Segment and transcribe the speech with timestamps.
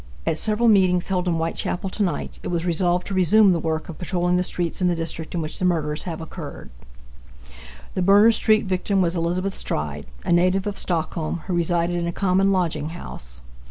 [0.25, 3.87] At several meetings held in Whitechapel to night it was resolved to resume the work
[3.87, 6.71] of patrolling the streets in the district in which the murders have occurred.
[7.93, 12.11] The Berners street victim was Elizabeth Stride, a native of Stockholm, who resided in a
[12.11, 13.43] common lodging house.